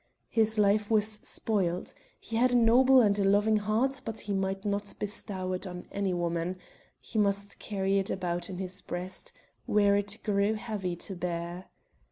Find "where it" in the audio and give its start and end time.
9.67-10.17